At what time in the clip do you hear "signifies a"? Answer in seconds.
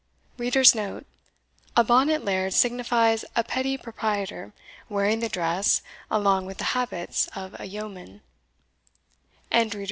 2.55-3.43